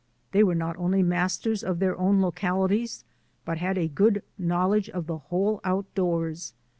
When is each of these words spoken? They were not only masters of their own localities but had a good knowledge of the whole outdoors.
They 0.31 0.43
were 0.43 0.55
not 0.55 0.77
only 0.77 1.03
masters 1.03 1.63
of 1.63 1.77
their 1.77 1.95
own 1.95 2.23
localities 2.23 3.03
but 3.45 3.59
had 3.59 3.77
a 3.77 3.87
good 3.87 4.23
knowledge 4.35 4.89
of 4.89 5.05
the 5.05 5.19
whole 5.19 5.61
outdoors. 5.63 6.55